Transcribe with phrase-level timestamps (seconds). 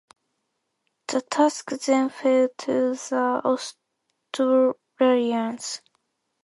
[1.09, 5.81] The task then fell to the Australians.